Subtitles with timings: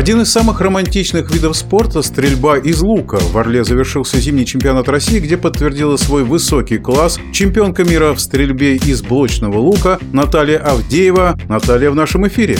[0.00, 3.18] Один из самых романтичных видов спорта– стрельба из лука.
[3.18, 8.76] В Орле завершился зимний чемпионат России, где подтвердила свой высокий класс чемпионка мира в стрельбе
[8.76, 11.38] из блочного лука Наталья Авдеева.
[11.50, 12.56] Наталья в нашем эфире.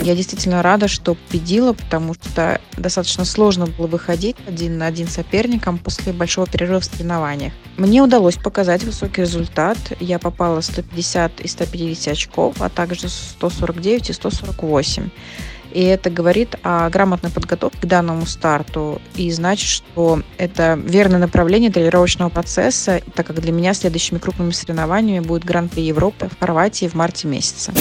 [0.00, 5.12] Я действительно рада, что победила, потому что достаточно сложно было выходить один на один с
[5.12, 7.52] соперником после большого перерыва в соревнованиях.
[7.76, 9.76] Мне удалось показать высокий результат.
[10.00, 15.10] Я попала 150 и 150 очков, а также 149 и 148.
[15.76, 21.70] И это говорит о грамотной подготовке к данному старту и значит, что это верное направление
[21.70, 26.94] тренировочного процесса, так как для меня следующими крупными соревнованиями будет Гран-при Европы в Хорватии в
[26.94, 27.74] марте месяце.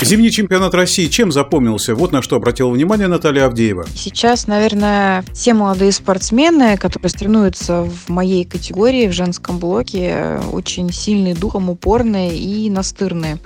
[0.00, 1.94] Зимний чемпионат России чем запомнился?
[1.94, 3.86] Вот на что обратила внимание Наталья Авдеева.
[3.94, 11.34] Сейчас, наверное, все молодые спортсмены, которые соревнуются в моей категории, в женском блоке, очень сильные
[11.34, 13.38] духом, упорные и настырные.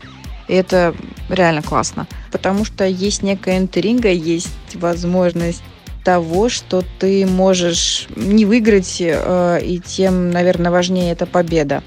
[0.50, 0.96] И это
[1.28, 2.08] реально классно.
[2.32, 5.62] Потому что есть некая интрига, есть возможность
[6.02, 11.84] того, что ты можешь не выиграть, э, и тем, наверное, важнее это победа.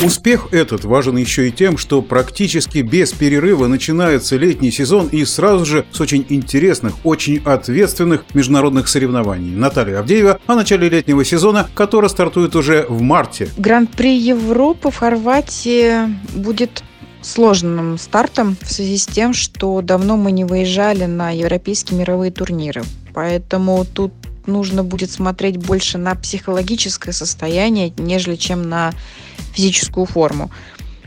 [0.00, 5.66] Успех этот важен еще и тем, что практически без перерыва начинается летний сезон и сразу
[5.66, 9.54] же с очень интересных, очень ответственных международных соревнований.
[9.54, 13.48] Наталья Авдеева о начале летнего сезона, который стартует уже в марте.
[13.58, 16.82] Гран-при Европы в Хорватии будет
[17.22, 22.82] сложным стартом в связи с тем, что давно мы не выезжали на европейские мировые турниры.
[23.14, 24.12] Поэтому тут
[24.46, 28.92] нужно будет смотреть больше на психологическое состояние, нежели чем на
[29.54, 30.50] физическую форму.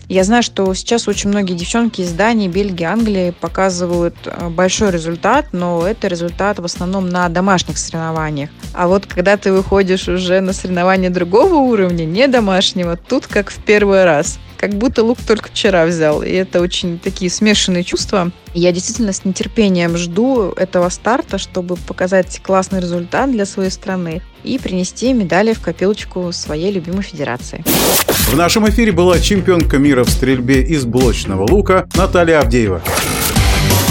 [0.07, 5.47] Я знаю, что сейчас очень многие девчонки из Дании, Бельгии, Англии показывают э, большой результат,
[5.51, 8.51] но это результат в основном на домашних соревнованиях.
[8.73, 13.63] А вот когда ты выходишь уже на соревнования другого уровня, не домашнего, тут как в
[13.63, 16.21] первый раз как будто лук только вчера взял.
[16.21, 18.31] И это очень такие смешанные чувства.
[18.53, 24.57] Я действительно с нетерпением жду этого старта, чтобы показать классный результат для своей страны и
[24.59, 27.63] принести медали в копилочку своей любимой федерации.
[28.07, 32.81] В нашем эфире была чемпионка мира в стрельбе из блочного лука Наталья Авдеева.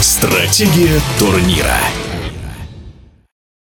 [0.00, 1.78] Стратегия турнира.